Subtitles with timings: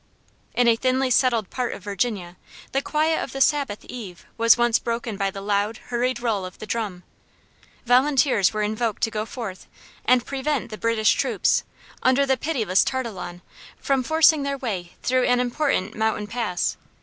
[0.55, 2.35] "In a thinly settled part of Virginia,
[2.71, 6.57] the quiet of the Sabbath eve was once broken by the loud, hurried roll of
[6.57, 7.03] the drum.
[7.85, 9.67] Volunteers were invoked to go forth
[10.03, 11.63] and prevent the British troops,
[12.01, 13.43] under the pitiless Tarleton,
[13.77, 16.77] from forcing their way through an important mountain pass.